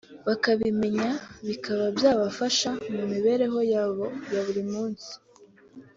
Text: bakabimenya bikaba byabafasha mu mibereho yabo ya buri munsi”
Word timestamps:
bakabimenya 0.27 1.09
bikaba 1.47 1.83
byabafasha 1.97 2.69
mu 2.93 3.03
mibereho 3.11 3.59
yabo 3.73 4.05
ya 4.33 4.41
buri 4.45 4.63
munsi” 4.71 5.11